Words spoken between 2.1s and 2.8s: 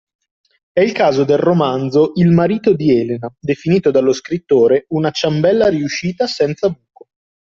Il marito